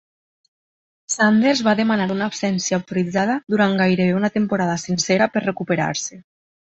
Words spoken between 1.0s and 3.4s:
Sanders va demanar una absència autoritzada